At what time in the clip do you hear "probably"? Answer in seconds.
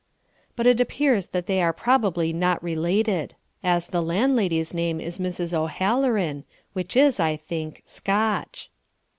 1.71-2.33